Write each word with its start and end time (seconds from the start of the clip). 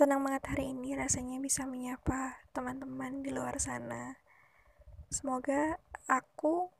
Senang 0.00 0.24
banget 0.24 0.48
hari 0.48 0.72
ini 0.72 0.96
rasanya 0.96 1.36
bisa 1.44 1.68
menyapa 1.68 2.40
teman-teman 2.56 3.20
di 3.20 3.36
luar 3.36 3.60
sana. 3.60 4.16
Semoga 5.12 5.76
aku, 6.08 6.72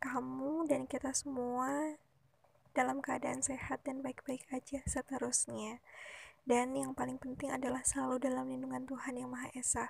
kamu, 0.00 0.64
dan 0.64 0.88
kita 0.88 1.12
semua 1.12 2.00
dalam 2.72 3.04
keadaan 3.04 3.44
sehat 3.44 3.84
dan 3.84 4.00
baik-baik 4.00 4.48
aja 4.48 4.80
seterusnya. 4.88 5.84
Dan 6.48 6.72
yang 6.72 6.96
paling 6.96 7.20
penting 7.20 7.52
adalah 7.52 7.84
selalu 7.84 8.16
dalam 8.16 8.48
lindungan 8.48 8.88
Tuhan 8.88 9.20
Yang 9.20 9.28
Maha 9.28 9.48
Esa. 9.52 9.86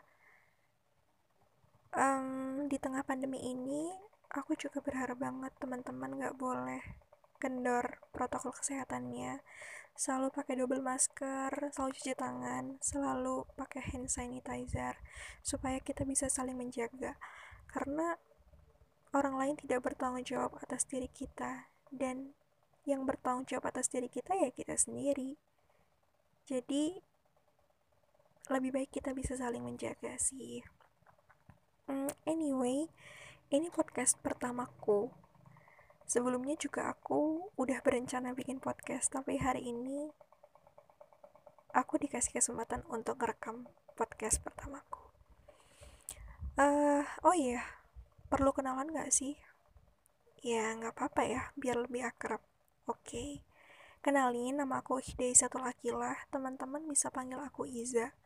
Um, 1.94 2.66
di 2.66 2.74
tengah 2.82 3.06
pandemi 3.06 3.38
ini, 3.38 3.86
aku 4.34 4.58
juga 4.58 4.82
berharap 4.82 5.22
banget 5.22 5.54
teman-teman 5.62 6.18
gak 6.18 6.34
boleh 6.34 6.82
kendor 7.38 8.02
protokol 8.12 8.52
kesehatannya 8.52 9.40
selalu 9.98 10.30
pakai 10.30 10.54
double 10.54 10.78
masker, 10.78 11.50
selalu 11.74 11.90
cuci 11.98 12.14
tangan, 12.14 12.78
selalu 12.78 13.50
pakai 13.58 13.82
hand 13.82 14.06
sanitizer 14.06 14.94
supaya 15.42 15.82
kita 15.82 16.06
bisa 16.06 16.30
saling 16.30 16.54
menjaga. 16.54 17.18
Karena 17.66 18.14
orang 19.10 19.34
lain 19.34 19.54
tidak 19.58 19.82
bertanggung 19.90 20.22
jawab 20.22 20.54
atas 20.62 20.86
diri 20.86 21.10
kita 21.10 21.66
dan 21.90 22.30
yang 22.86 23.02
bertanggung 23.10 23.50
jawab 23.50 23.74
atas 23.74 23.90
diri 23.90 24.06
kita 24.06 24.38
ya 24.38 24.54
kita 24.54 24.78
sendiri. 24.78 25.34
Jadi 26.46 27.02
lebih 28.48 28.70
baik 28.70 28.94
kita 28.94 29.10
bisa 29.12 29.34
saling 29.34 29.66
menjaga 29.66 30.14
sih. 30.14 30.62
Hmm, 31.90 32.14
anyway, 32.22 32.86
ini 33.50 33.66
podcast 33.74 34.14
pertamaku 34.22 35.10
sebelumnya 36.08 36.56
juga 36.56 36.88
aku 36.88 37.52
udah 37.60 37.84
berencana 37.84 38.32
bikin 38.32 38.64
podcast 38.64 39.12
tapi 39.12 39.36
hari 39.36 39.68
ini 39.68 40.08
aku 41.76 42.00
dikasih 42.00 42.32
kesempatan 42.32 42.80
untuk 42.88 43.20
ngerekam 43.20 43.68
podcast 43.92 44.40
pertamaku. 44.40 45.04
Uh, 46.56 47.04
oh 47.22 47.36
iya 47.36 47.60
perlu 48.32 48.56
kenalan 48.56 48.88
gak 48.88 49.12
sih? 49.12 49.36
Ya 50.40 50.72
nggak 50.74 50.96
apa-apa 50.96 51.22
ya 51.28 51.42
biar 51.60 51.76
lebih 51.84 52.08
akrab. 52.08 52.40
Oke 52.88 53.04
okay. 53.04 53.30
kenalin 54.00 54.64
nama 54.64 54.80
aku 54.80 55.04
Ihdai 55.04 55.36
Satu 55.36 55.60
Akilah 55.60 56.16
teman-teman 56.32 56.88
bisa 56.88 57.12
panggil 57.12 57.36
aku 57.36 57.68
Iza 57.68 58.16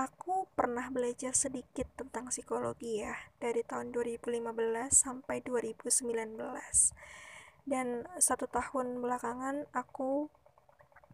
aku 0.00 0.48
pernah 0.56 0.88
belajar 0.88 1.36
sedikit 1.36 1.84
tentang 1.92 2.32
psikologi 2.32 3.04
ya 3.04 3.12
dari 3.36 3.60
tahun 3.60 3.92
2015 3.92 4.48
sampai 4.88 5.44
2019 5.44 6.40
dan 7.68 8.08
satu 8.16 8.48
tahun 8.48 9.04
belakangan 9.04 9.68
aku 9.76 10.32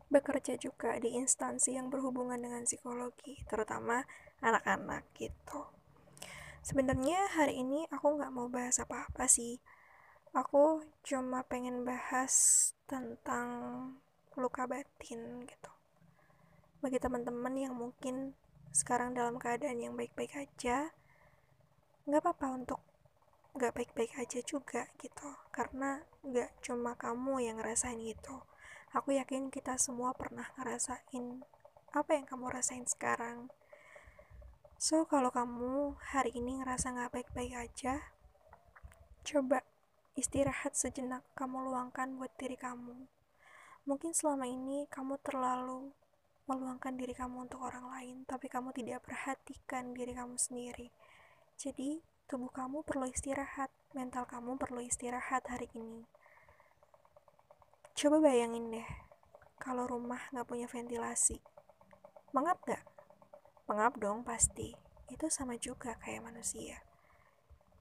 bekerja 0.07 0.55
juga 0.55 0.95
di 1.03 1.19
instansi 1.19 1.75
yang 1.75 1.91
berhubungan 1.91 2.39
dengan 2.39 2.63
psikologi 2.63 3.43
terutama 3.51 4.07
anak-anak 4.39 5.03
gitu. 5.19 5.67
Sebenarnya 6.63 7.27
hari 7.35 7.59
ini 7.67 7.91
aku 7.91 8.15
nggak 8.15 8.31
mau 8.31 8.47
bahas 8.47 8.79
apa-apa 8.79 9.27
sih. 9.27 9.59
Aku 10.31 10.87
cuma 11.03 11.43
pengen 11.43 11.83
bahas 11.83 12.71
tentang 12.87 13.51
luka 14.39 14.71
batin 14.71 15.43
gitu. 15.43 15.73
Bagi 16.79 17.03
teman-teman 17.03 17.55
yang 17.59 17.75
mungkin 17.75 18.39
sekarang 18.73 19.15
dalam 19.15 19.37
keadaan 19.37 19.83
yang 19.83 19.95
baik-baik 19.95 20.35
aja 20.35 20.95
nggak 22.07 22.23
apa-apa 22.23 22.47
untuk 22.55 22.81
nggak 23.57 23.73
baik-baik 23.75 24.13
aja 24.19 24.41
juga 24.47 24.89
gitu. 25.03 25.31
Karena 25.51 26.03
nggak 26.23 26.63
cuma 26.63 26.95
kamu 26.95 27.43
yang 27.45 27.59
ngerasain 27.59 27.99
itu 28.01 28.37
aku 28.97 29.13
yakin 29.13 29.53
kita 29.53 29.77
semua 29.77 30.17
pernah 30.17 30.49
ngerasain 30.57 31.45
apa 31.93 32.11
yang 32.17 32.25
kamu 32.25 32.49
rasain 32.49 32.89
sekarang. 32.89 33.53
So 34.81 35.09
kalau 35.09 35.29
kamu 35.33 35.97
hari 36.01 36.33
ini 36.37 36.61
ngerasa 36.61 36.93
nggak 36.93 37.13
baik-baik 37.13 37.55
aja 37.57 38.01
coba 39.27 39.61
istirahat 40.17 40.73
sejenak 40.79 41.21
kamu 41.37 41.69
luangkan 41.69 42.17
buat 42.17 42.33
diri 42.41 42.57
kamu. 42.57 43.05
Mungkin 43.85 44.17
selama 44.17 44.49
ini 44.49 44.89
kamu 44.89 45.21
terlalu 45.21 45.93
meluangkan 46.47 46.95
diri 46.95 47.11
kamu 47.13 47.51
untuk 47.51 47.63
orang 47.67 47.91
lain, 47.91 48.23
tapi 48.23 48.47
kamu 48.47 48.71
tidak 48.71 49.03
perhatikan 49.03 49.91
diri 49.95 50.15
kamu 50.15 50.39
sendiri. 50.39 50.95
Jadi, 51.59 51.99
tubuh 52.31 52.51
kamu 52.55 52.87
perlu 52.87 53.11
istirahat, 53.11 53.71
mental 53.95 54.27
kamu 54.31 54.55
perlu 54.55 54.79
istirahat 54.83 55.43
hari 55.51 55.67
ini. 55.75 56.07
Coba 57.99 58.23
bayangin 58.23 58.71
deh, 58.71 58.89
kalau 59.59 59.91
rumah 59.91 60.21
nggak 60.31 60.47
punya 60.47 60.71
ventilasi. 60.71 61.43
Mengap 62.31 62.63
nggak? 62.63 62.85
Mengap 63.67 63.99
dong 63.99 64.23
pasti. 64.23 64.77
Itu 65.11 65.27
sama 65.27 65.59
juga 65.59 65.99
kayak 65.99 66.31
manusia. 66.31 66.87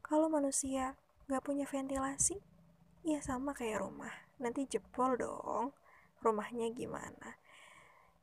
Kalau 0.02 0.26
manusia 0.26 0.98
nggak 1.30 1.44
punya 1.46 1.66
ventilasi, 1.70 2.42
ya 3.06 3.22
sama 3.22 3.54
kayak 3.54 3.86
rumah. 3.86 4.14
Nanti 4.42 4.66
jebol 4.66 5.20
dong. 5.20 5.76
Rumahnya 6.26 6.74
gimana? 6.74 7.38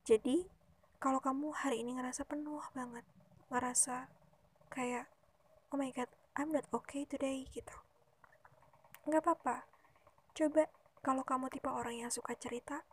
Jadi, 0.03 0.43
kalau 0.99 1.23
kamu 1.23 1.55
hari 1.55 1.79
ini 1.79 1.95
ngerasa 1.95 2.27
penuh 2.27 2.59
banget, 2.75 3.07
ngerasa 3.47 4.11
kayak, 4.67 5.07
oh 5.71 5.79
my 5.79 5.95
god, 5.95 6.11
I'm 6.35 6.51
not 6.51 6.67
okay 6.75 7.07
today, 7.07 7.47
gitu. 7.55 7.71
Nggak 9.07 9.23
apa-apa. 9.23 9.63
Coba, 10.35 10.67
kalau 10.99 11.23
kamu 11.23 11.47
tipe 11.47 11.71
orang 11.71 12.03
yang 12.03 12.11
suka 12.11 12.35
cerita, 12.35 12.83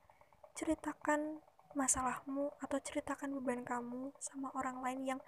ceritakan 0.55 1.43
masalahmu 1.75 2.55
atau 2.63 2.79
ceritakan 2.79 3.35
beban 3.43 3.67
kamu 3.67 4.15
sama 4.23 4.55
orang 4.55 4.79
lain 4.79 5.03
yang 5.03 5.21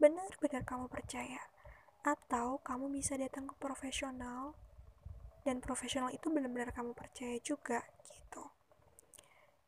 benar-benar 0.00 0.64
kamu 0.64 0.88
percaya. 0.88 1.52
Atau 2.00 2.64
kamu 2.64 2.88
bisa 2.88 3.20
datang 3.20 3.44
ke 3.44 3.60
profesional 3.60 4.56
dan 5.44 5.60
profesional 5.60 6.08
itu 6.16 6.32
benar-benar 6.32 6.72
kamu 6.72 6.96
percaya 6.96 7.36
juga 7.44 7.84
gitu. 8.08 8.55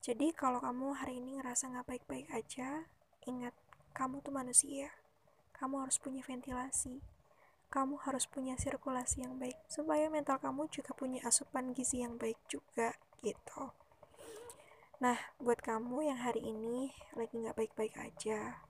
Jadi 0.09 0.33
kalau 0.33 0.57
kamu 0.65 0.97
hari 0.97 1.21
ini 1.21 1.37
ngerasa 1.37 1.69
nggak 1.69 1.85
baik-baik 1.85 2.33
aja, 2.33 2.89
ingat 3.29 3.53
kamu 3.93 4.25
tuh 4.25 4.33
manusia. 4.33 4.89
Kamu 5.53 5.85
harus 5.85 6.01
punya 6.01 6.25
ventilasi. 6.25 7.05
Kamu 7.69 8.01
harus 8.09 8.25
punya 8.25 8.57
sirkulasi 8.57 9.29
yang 9.29 9.37
baik 9.37 9.61
supaya 9.69 10.09
mental 10.09 10.41
kamu 10.41 10.73
juga 10.73 10.97
punya 10.97 11.21
asupan 11.29 11.77
gizi 11.77 12.01
yang 12.01 12.17
baik 12.17 12.41
juga 12.49 12.97
gitu. 13.21 13.77
Nah, 15.05 15.21
buat 15.37 15.61
kamu 15.61 16.09
yang 16.09 16.25
hari 16.25 16.41
ini 16.41 16.89
lagi 17.13 17.45
nggak 17.45 17.61
baik-baik 17.61 18.01
aja, 18.01 18.65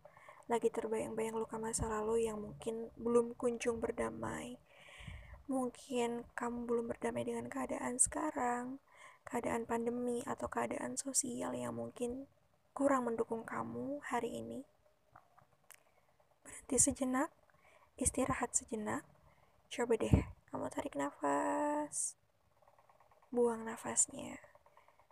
lagi 0.51 0.75
terbayang-bayang 0.75 1.39
luka 1.39 1.55
masa 1.55 1.87
lalu 1.87 2.27
yang 2.27 2.43
mungkin 2.43 2.91
belum 2.99 3.39
kunjung 3.39 3.79
berdamai, 3.79 4.59
mungkin 5.47 6.27
kamu 6.35 6.67
belum 6.67 6.91
berdamai 6.91 7.23
dengan 7.23 7.47
keadaan 7.47 8.03
sekarang, 8.03 8.83
keadaan 9.29 9.69
pandemi 9.69 10.25
atau 10.25 10.49
keadaan 10.49 10.97
sosial 10.97 11.53
yang 11.53 11.77
mungkin 11.77 12.25
kurang 12.73 13.05
mendukung 13.05 13.45
kamu 13.45 14.01
hari 14.01 14.41
ini, 14.41 14.65
berhenti 16.41 16.81
sejenak, 16.81 17.29
istirahat 18.01 18.57
sejenak. 18.57 19.05
Coba 19.69 20.01
deh, 20.01 20.25
kamu 20.49 20.73
tarik 20.73 20.97
nafas, 20.97 22.17
buang 23.29 23.69
nafasnya. 23.69 24.41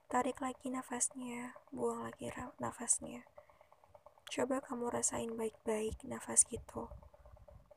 Tarik 0.09 0.41
lagi 0.41 0.73
nafasnya, 0.73 1.61
buang 1.69 2.09
lagi 2.09 2.33
nafasnya. 2.57 3.29
Coba 4.33 4.65
kamu 4.65 4.89
rasain 4.89 5.37
baik-baik 5.37 6.01
nafas 6.09 6.49
gitu. 6.49 6.89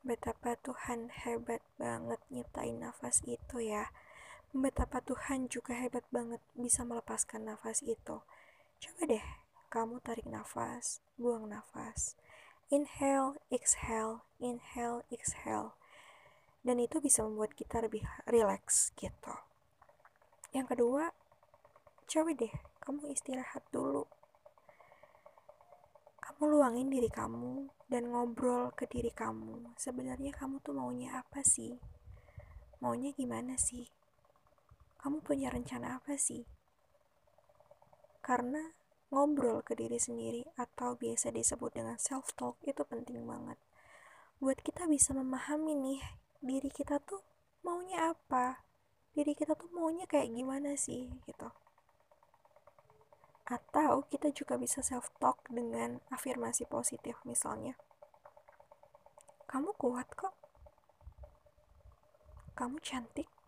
Betapa 0.00 0.56
Tuhan 0.64 1.12
hebat 1.12 1.60
banget 1.76 2.16
nyiptain 2.32 2.80
nafas 2.80 3.20
itu 3.28 3.60
ya 3.60 3.92
betapa 4.50 4.98
Tuhan 4.98 5.46
juga 5.46 5.78
hebat 5.78 6.02
banget 6.10 6.42
bisa 6.58 6.82
melepaskan 6.82 7.46
nafas 7.46 7.86
itu. 7.86 8.18
Coba 8.82 9.02
deh, 9.06 9.26
kamu 9.70 10.02
tarik 10.02 10.26
nafas, 10.26 10.98
buang 11.14 11.46
nafas. 11.46 12.18
Inhale, 12.74 13.38
exhale, 13.54 14.26
inhale, 14.42 15.06
exhale. 15.14 15.78
Dan 16.66 16.82
itu 16.82 16.98
bisa 16.98 17.22
membuat 17.22 17.54
kita 17.54 17.78
lebih 17.78 18.02
relax 18.26 18.90
gitu. 18.98 19.34
Yang 20.50 20.74
kedua, 20.74 21.14
coba 22.10 22.30
deh, 22.34 22.54
kamu 22.82 23.14
istirahat 23.14 23.62
dulu. 23.70 24.10
Kamu 26.18 26.42
luangin 26.50 26.90
diri 26.90 27.06
kamu 27.06 27.70
dan 27.86 28.10
ngobrol 28.10 28.74
ke 28.74 28.90
diri 28.90 29.14
kamu. 29.14 29.78
Sebenarnya 29.78 30.34
kamu 30.34 30.58
tuh 30.62 30.74
maunya 30.74 31.22
apa 31.22 31.46
sih? 31.46 31.78
Maunya 32.82 33.14
gimana 33.14 33.54
sih? 33.54 33.99
Kamu 35.00 35.24
punya 35.24 35.48
rencana 35.48 35.96
apa 35.96 36.20
sih? 36.20 36.44
Karena 38.20 38.60
ngobrol 39.08 39.64
ke 39.64 39.72
diri 39.72 39.96
sendiri 39.96 40.44
atau 40.60 40.92
biasa 40.94 41.32
disebut 41.32 41.72
dengan 41.72 41.96
self-talk 41.96 42.60
itu 42.68 42.84
penting 42.84 43.24
banget. 43.24 43.56
Buat 44.44 44.60
kita 44.60 44.84
bisa 44.84 45.16
memahami 45.16 45.72
nih, 45.72 46.00
diri 46.44 46.68
kita 46.68 47.00
tuh 47.00 47.24
maunya 47.64 48.12
apa? 48.12 48.60
Diri 49.16 49.32
kita 49.32 49.56
tuh 49.56 49.72
maunya 49.72 50.04
kayak 50.04 50.28
gimana 50.36 50.76
sih 50.76 51.08
gitu. 51.24 51.48
Atau 53.48 54.04
kita 54.12 54.28
juga 54.36 54.60
bisa 54.60 54.84
self-talk 54.84 55.48
dengan 55.48 56.04
afirmasi 56.12 56.68
positif 56.68 57.16
misalnya. 57.24 57.72
Kamu 59.48 59.72
kuat 59.80 60.12
kok. 60.12 60.36
Kamu 62.54 62.78
cantik. 62.84 63.39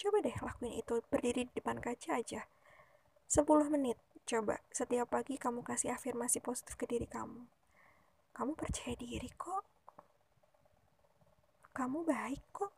Coba 0.00 0.24
deh 0.24 0.32
lakuin 0.32 0.80
itu 0.80 1.04
berdiri 1.12 1.44
di 1.44 1.52
depan 1.60 1.76
kaca 1.76 2.16
aja. 2.16 2.48
10 3.28 3.68
menit. 3.68 4.00
Coba 4.24 4.56
setiap 4.72 5.12
pagi 5.12 5.36
kamu 5.36 5.60
kasih 5.60 5.92
afirmasi 5.92 6.40
positif 6.40 6.72
ke 6.80 6.88
diri 6.88 7.04
kamu. 7.04 7.44
Kamu 8.32 8.56
percaya 8.56 8.96
diri 8.96 9.28
kok. 9.36 9.60
Kamu 11.76 12.00
baik 12.08 12.40
kok. 12.48 12.72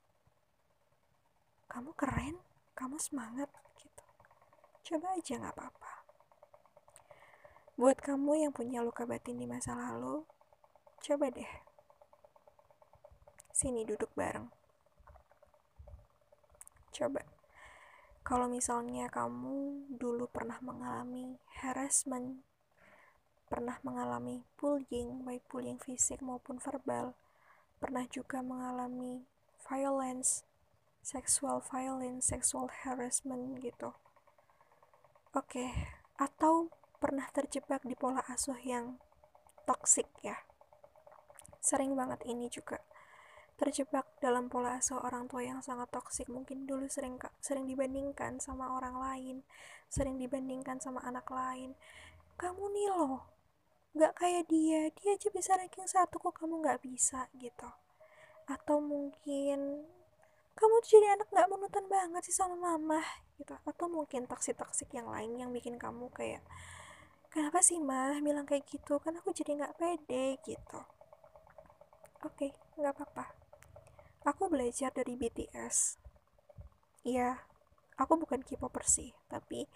Kamu 1.71 1.95
keren, 1.95 2.43
kamu 2.75 2.99
semangat 2.99 3.47
gitu. 3.79 4.05
Coba 4.83 5.15
aja 5.15 5.39
nggak 5.39 5.55
apa-apa. 5.55 5.93
Buat 7.79 8.03
kamu 8.03 8.45
yang 8.45 8.53
punya 8.53 8.83
luka 8.83 9.07
batin 9.07 9.39
di 9.39 9.47
masa 9.47 9.79
lalu, 9.79 10.27
coba 10.99 11.31
deh. 11.31 11.53
Sini 13.55 13.87
duduk 13.87 14.11
bareng. 14.19 14.62
Coba. 16.93 17.25
Kalau 18.23 18.47
misalnya 18.47 19.09
kamu 19.09 19.89
dulu 19.99 20.29
pernah 20.29 20.61
mengalami 20.61 21.41
harassment, 21.65 22.45
pernah 23.49 23.81
mengalami 23.83 24.45
bullying, 24.61 25.25
baik 25.25 25.43
bullying 25.49 25.81
fisik 25.81 26.21
maupun 26.21 26.61
verbal, 26.61 27.17
pernah 27.81 28.05
juga 28.07 28.45
mengalami 28.45 29.25
violence, 29.67 30.45
sexual 31.03 31.65
violence, 31.65 32.31
sexual 32.31 32.71
harassment 32.71 33.59
gitu. 33.59 33.97
Oke, 35.33 35.65
okay. 35.65 35.71
atau 36.21 36.69
pernah 37.01 37.27
terjebak 37.33 37.83
di 37.83 37.97
pola 37.97 38.23
asuh 38.29 38.61
yang 38.61 39.01
toksik 39.65 40.07
ya. 40.21 40.39
Sering 41.59 41.97
banget 41.97 42.21
ini 42.29 42.47
juga 42.53 42.79
terjebak 43.61 44.09
dalam 44.19 44.51
pola 44.51 44.81
asuh 44.81 44.99
orang 45.03 45.29
tua 45.31 45.45
yang 45.45 45.61
sangat 45.63 45.89
toksik. 45.93 46.27
Mungkin 46.27 46.67
dulu 46.67 46.89
sering 46.91 47.21
sering 47.39 47.69
dibandingkan 47.69 48.43
sama 48.43 48.75
orang 48.75 48.97
lain 48.99 49.37
sering 49.93 50.17
dibandingkan 50.17 50.81
sama 50.81 51.05
anak 51.05 51.29
lain. 51.29 51.77
Kamu 52.41 52.65
nih 52.73 52.89
loh 52.89 53.29
nggak 53.93 54.13
kayak 54.17 54.49
dia 54.49 54.89
dia 54.97 55.21
aja 55.21 55.29
bisa 55.29 55.53
ranking 55.53 55.85
satu 55.85 56.17
kok 56.17 56.33
kamu 56.41 56.65
nggak 56.65 56.81
bisa 56.81 57.29
gitu. 57.37 57.69
Atau 58.49 58.81
mungkin 58.81 59.85
kamu 60.57 60.75
tuh 60.81 60.91
jadi 60.97 61.21
anak 61.21 61.29
nggak 61.29 61.49
monoton 61.53 61.85
banget 61.93 62.23
sih 62.25 62.33
sama 62.33 62.57
mama 62.57 63.05
gitu. 63.37 63.53
Atau 63.69 63.93
mungkin 63.93 64.25
toksik 64.25 64.57
toksik 64.57 64.89
yang 64.97 65.13
lain 65.13 65.37
yang 65.37 65.53
bikin 65.53 65.77
kamu 65.77 66.09
kayak 66.17 66.41
kenapa 67.29 67.61
sih 67.61 67.77
mah 67.77 68.17
bilang 68.25 68.49
kayak 68.49 68.65
gitu? 68.65 68.97
Kan 68.97 69.21
aku 69.21 69.37
jadi 69.37 69.61
nggak 69.61 69.77
pede 69.77 70.41
gitu. 70.41 70.81
Oke 72.25 72.49
okay, 72.49 72.51
nggak 72.81 72.97
apa-apa 72.97 73.42
Aku 74.23 74.47
belajar 74.47 74.95
dari 74.95 75.19
BTS. 75.19 75.99
Iya, 77.03 77.43
aku 77.99 78.15
bukan 78.23 78.47
K-popper 78.47 78.87
tapi 79.27 79.67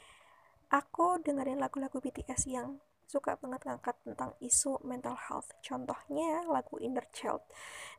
aku 0.70 1.18
dengerin 1.22 1.58
lagu-lagu 1.58 1.98
BTS 1.98 2.46
yang 2.46 2.78
suka 3.06 3.38
banget 3.38 3.66
ngangkat 3.66 3.98
tentang 4.06 4.34
isu 4.38 4.82
mental 4.86 5.18
health. 5.18 5.50
Contohnya 5.62 6.46
lagu 6.46 6.78
Inner 6.78 7.06
Child. 7.10 7.42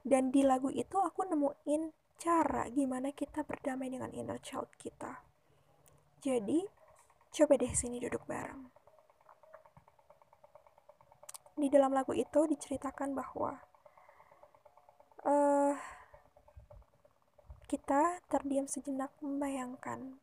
Dan 0.04 0.32
di 0.32 0.44
lagu 0.44 0.72
itu 0.72 0.96
aku 1.00 1.28
nemuin 1.28 2.08
cara 2.18 2.66
gimana 2.74 3.14
kita 3.14 3.46
berdamai 3.46 3.94
dengan 3.94 4.10
inner 4.10 4.42
child 4.42 4.74
kita. 4.82 5.22
Jadi, 6.18 6.66
coba 7.30 7.54
deh 7.62 7.74
sini 7.78 8.02
duduk 8.02 8.26
bareng. 8.26 8.74
Di 11.58 11.70
dalam 11.70 11.94
lagu 11.94 12.14
itu 12.18 12.50
diceritakan 12.50 13.14
bahwa 13.14 13.54
uh, 15.26 15.74
kita 17.68 18.24
terdiam 18.32 18.64
sejenak 18.64 19.12
membayangkan. 19.20 20.16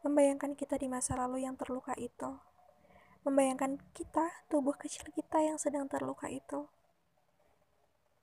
Membayangkan 0.00 0.56
kita 0.56 0.80
di 0.80 0.88
masa 0.88 1.20
lalu 1.20 1.44
yang 1.44 1.52
terluka 1.60 1.92
itu. 2.00 2.40
Membayangkan 3.28 3.76
kita, 3.92 4.48
tubuh 4.48 4.72
kecil 4.72 5.04
kita 5.12 5.44
yang 5.44 5.60
sedang 5.60 5.84
terluka 5.84 6.32
itu. 6.32 6.64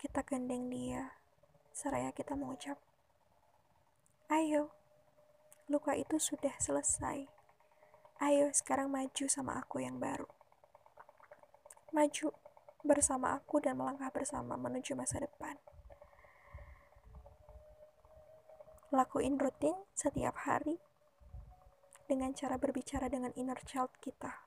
Kita 0.01 0.25
gandeng 0.25 0.73
dia, 0.73 1.13
seraya 1.69 2.09
kita 2.09 2.33
mengucap, 2.33 2.81
Ayo, 4.33 4.73
luka 5.69 5.93
itu 5.93 6.17
sudah 6.17 6.57
selesai. 6.57 7.29
Ayo 8.17 8.49
sekarang 8.49 8.89
maju 8.89 9.25
sama 9.29 9.61
aku 9.61 9.83
yang 9.83 10.01
baru. 10.01 10.25
Maju 11.93 12.33
bersama 12.81 13.37
aku 13.37 13.61
dan 13.61 13.77
melangkah 13.77 14.09
bersama 14.09 14.57
menuju 14.57 14.97
masa 14.97 15.21
depan. 15.21 15.59
Lakuin 18.91 19.39
rutin 19.39 19.71
setiap 19.95 20.35
hari 20.43 20.75
dengan 22.11 22.35
cara 22.35 22.59
berbicara 22.59 23.07
dengan 23.07 23.31
inner 23.39 23.55
child 23.63 23.87
kita. 24.03 24.43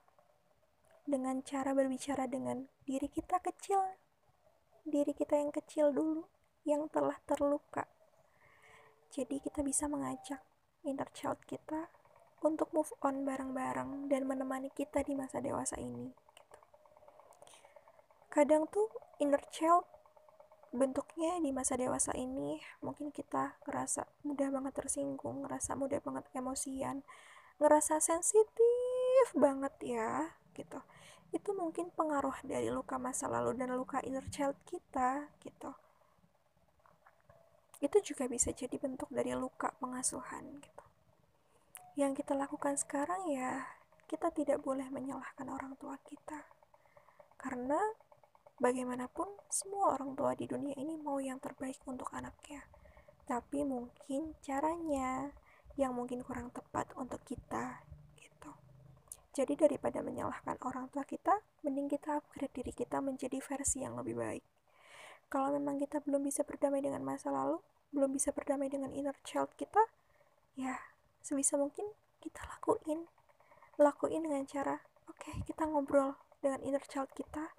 Dengan 1.01 1.41
cara 1.41 1.73
berbicara 1.73 2.29
dengan 2.29 2.69
diri 2.85 3.09
kita 3.09 3.41
kecil, 3.41 3.81
diri 4.85 5.17
kita 5.17 5.33
yang 5.33 5.49
kecil 5.49 5.89
dulu, 5.89 6.29
yang 6.61 6.85
telah 6.93 7.17
terluka. 7.25 7.89
Jadi 9.09 9.41
kita 9.41 9.65
bisa 9.65 9.89
mengajak 9.89 10.45
inner 10.85 11.09
child 11.09 11.41
kita 11.49 11.89
untuk 12.45 12.69
move 12.69 12.93
on 13.01 13.25
bareng-bareng 13.25 14.13
dan 14.13 14.29
menemani 14.29 14.69
kita 14.69 15.01
di 15.01 15.17
masa 15.17 15.41
dewasa 15.41 15.81
ini. 15.81 16.13
Gitu. 16.13 16.57
Kadang 18.29 18.69
tuh 18.69 18.93
inner 19.17 19.41
child 19.49 19.89
bentuknya 20.75 21.39
di 21.39 21.49
masa 21.55 21.79
dewasa 21.79 22.11
ini 22.15 22.59
mungkin 22.83 23.09
kita 23.09 23.57
ngerasa 23.63 24.05
mudah 24.27 24.51
banget 24.51 24.73
tersinggung, 24.75 25.47
ngerasa 25.47 25.73
mudah 25.79 25.99
banget 26.03 26.27
emosian, 26.35 27.01
ngerasa 27.59 28.03
sensitif 28.03 29.25
banget 29.33 29.73
ya 29.81 30.35
gitu. 30.53 30.79
Itu 31.31 31.51
mungkin 31.55 31.91
pengaruh 31.91 32.35
dari 32.43 32.71
luka 32.71 32.95
masa 32.95 33.27
lalu 33.27 33.55
dan 33.59 33.75
luka 33.75 33.99
inner 34.03 34.23
child 34.31 34.55
kita 34.67 35.31
gitu. 35.43 35.71
Itu 37.83 37.97
juga 38.03 38.27
bisa 38.31 38.51
jadi 38.55 38.75
bentuk 38.79 39.11
dari 39.11 39.35
luka 39.35 39.71
pengasuhan 39.79 40.63
gitu. 40.63 40.83
Yang 41.95 42.23
kita 42.23 42.35
lakukan 42.35 42.75
sekarang 42.75 43.31
ya 43.31 43.63
kita 44.05 44.29
tidak 44.31 44.61
boleh 44.61 44.85
menyalahkan 44.91 45.47
orang 45.49 45.73
tua 45.79 45.97
kita. 46.05 46.45
Karena 47.35 47.79
Bagaimanapun, 48.55 49.27
semua 49.51 49.99
orang 49.99 50.15
tua 50.15 50.31
di 50.31 50.47
dunia 50.47 50.71
ini 50.79 50.95
mau 50.95 51.19
yang 51.19 51.43
terbaik 51.43 51.83
untuk 51.83 52.07
anaknya. 52.15 52.63
Tapi 53.27 53.67
mungkin 53.67 54.31
caranya 54.39 55.35
yang 55.75 55.91
mungkin 55.91 56.23
kurang 56.23 56.55
tepat 56.55 56.95
untuk 56.95 57.19
kita 57.27 57.83
gitu. 58.15 58.51
Jadi 59.35 59.59
daripada 59.59 59.99
menyalahkan 59.99 60.55
orang 60.63 60.87
tua 60.87 61.03
kita, 61.03 61.35
mending 61.67 61.91
kita 61.91 62.23
upgrade 62.23 62.55
diri 62.55 62.71
kita 62.71 63.03
menjadi 63.03 63.43
versi 63.43 63.83
yang 63.83 63.99
lebih 63.99 64.15
baik. 64.15 64.45
Kalau 65.27 65.51
memang 65.51 65.75
kita 65.75 65.99
belum 65.99 66.23
bisa 66.23 66.47
berdamai 66.47 66.79
dengan 66.79 67.03
masa 67.03 67.35
lalu, 67.35 67.59
belum 67.91 68.15
bisa 68.15 68.31
berdamai 68.31 68.71
dengan 68.71 68.95
inner 68.95 69.19
child 69.27 69.51
kita, 69.59 69.83
ya 70.55 70.79
sebisa 71.19 71.59
mungkin 71.59 71.91
kita 72.23 72.39
lakuin. 72.55 73.03
Lakuin 73.75 74.23
dengan 74.23 74.47
cara, 74.47 74.79
oke 75.11 75.19
okay, 75.19 75.35
kita 75.43 75.67
ngobrol 75.67 76.15
dengan 76.39 76.63
inner 76.63 76.83
child 76.87 77.11
kita, 77.11 77.51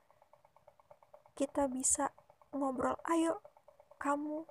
kita 1.37 1.69
bisa 1.69 2.17
ngobrol 2.49 2.97
ayo 3.13 3.45
kamu 4.01 4.49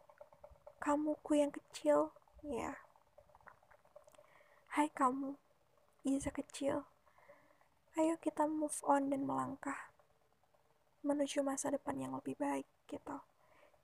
kamuku 0.77 1.41
yang 1.41 1.49
kecil. 1.49 2.13
Ya. 2.45 2.77
Hai 4.77 4.93
kamu 4.93 5.33
Iza 6.05 6.29
kecil. 6.29 6.85
Ayo 7.97 8.21
kita 8.21 8.45
move 8.45 8.77
on 8.85 9.09
dan 9.09 9.25
melangkah 9.25 9.89
menuju 11.01 11.41
masa 11.41 11.73
depan 11.73 11.97
yang 11.97 12.13
lebih 12.13 12.37
baik 12.37 12.69
gitu. 12.85 13.17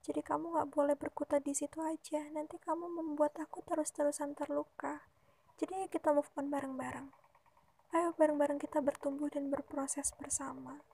Jadi 0.05 0.22
kamu 0.22 0.62
gak 0.62 0.70
boleh 0.70 0.93
berkutat 0.93 1.41
di 1.41 1.58
situ 1.58 1.81
aja. 1.81 2.22
Nanti 2.29 2.62
kamu 2.62 2.86
membuat 2.86 3.34
aku 3.41 3.65
terus-terusan 3.65 4.38
terluka. 4.38 5.01
Jadi 5.58 5.89
kita 5.89 6.13
move 6.13 6.29
on 6.38 6.53
bareng-bareng. 6.53 7.10
Ayo 7.98 8.13
bareng-bareng 8.13 8.62
kita 8.62 8.77
bertumbuh 8.77 9.34
dan 9.34 9.50
berproses 9.50 10.13
bersama 10.22 10.86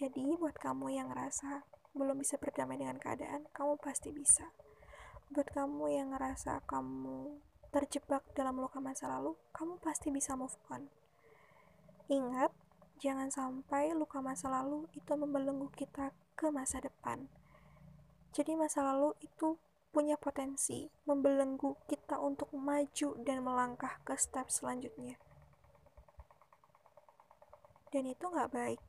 jadi, 0.00 0.40
buat 0.40 0.56
kamu 0.56 0.96
yang 0.96 1.12
ngerasa 1.12 1.68
belum 1.92 2.24
bisa 2.24 2.40
berdamai 2.40 2.80
dengan 2.80 2.96
keadaan, 2.96 3.44
kamu 3.52 3.76
pasti 3.76 4.08
bisa. 4.08 4.48
Buat 5.28 5.52
kamu 5.52 5.92
yang 5.92 6.16
ngerasa 6.16 6.64
kamu 6.64 7.36
terjebak 7.68 8.24
dalam 8.32 8.56
luka 8.56 8.80
masa 8.80 9.12
lalu, 9.12 9.36
kamu 9.52 9.76
pasti 9.84 10.08
bisa 10.08 10.40
move 10.40 10.56
on. 10.72 10.88
Ingat, 12.08 12.48
jangan 12.96 13.28
sampai 13.28 13.92
luka 13.92 14.24
masa 14.24 14.48
lalu 14.48 14.88
itu 14.96 15.12
membelenggu 15.12 15.68
kita 15.76 16.16
ke 16.32 16.48
masa 16.48 16.80
depan. 16.80 17.28
Jadi 18.32 18.56
masa 18.56 18.80
lalu 18.80 19.12
itu 19.20 19.60
punya 19.92 20.16
potensi 20.16 20.88
membelenggu 21.04 21.76
kita 21.84 22.16
untuk 22.24 22.48
maju 22.56 23.20
dan 23.20 23.44
melangkah 23.44 24.00
ke 24.08 24.16
step 24.16 24.48
selanjutnya 24.48 25.20
dan 27.90 28.06
itu 28.06 28.22
nggak 28.22 28.54
baik 28.54 28.80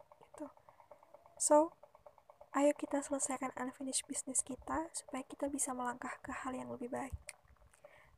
so 1.42 1.74
ayo 2.54 2.70
kita 2.78 3.02
selesaikan 3.02 3.50
unfinished 3.58 4.06
business 4.06 4.46
kita 4.46 4.94
supaya 4.94 5.26
kita 5.26 5.50
bisa 5.50 5.74
melangkah 5.74 6.14
ke 6.22 6.30
hal 6.30 6.54
yang 6.54 6.70
lebih 6.70 6.94
baik 6.94 7.18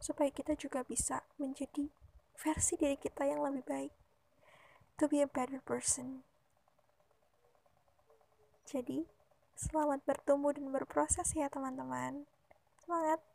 supaya 0.04 0.28
kita 0.28 0.60
juga 0.60 0.84
bisa 0.84 1.24
menjadi 1.40 1.88
versi 2.36 2.76
diri 2.76 3.00
kita 3.00 3.24
yang 3.24 3.40
lebih 3.40 3.64
baik 3.64 3.94
to 5.00 5.08
be 5.08 5.24
a 5.24 5.30
better 5.32 5.64
person 5.64 6.28
jadi, 8.64 9.06
selamat 9.54 10.02
bertumbuh 10.08 10.56
dan 10.56 10.72
berproses 10.72 11.36
ya 11.36 11.52
teman-teman. 11.52 12.26
Semangat! 12.82 13.33